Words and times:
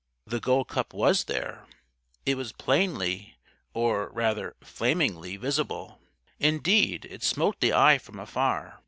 The 0.25 0.39
Gold 0.39 0.67
Cup 0.67 0.95
was 0.95 1.25
there. 1.25 1.67
It 2.25 2.35
was 2.35 2.53
plainly 2.53 3.37
or, 3.71 4.09
rather, 4.09 4.55
flamingly 4.63 5.37
visible. 5.37 6.01
Indeed, 6.39 7.05
it 7.07 7.21
smote 7.21 7.59
the 7.59 7.73
eye 7.73 7.99
from 7.99 8.17
afar. 8.19 8.79